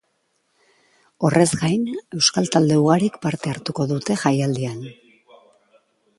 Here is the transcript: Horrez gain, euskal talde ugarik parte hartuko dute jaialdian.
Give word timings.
Horrez 1.27 1.47
gain, 1.63 1.83
euskal 2.21 2.49
talde 2.57 2.79
ugarik 2.87 3.21
parte 3.27 3.53
hartuko 3.53 3.87
dute 3.93 4.19
jaialdian. 4.25 4.83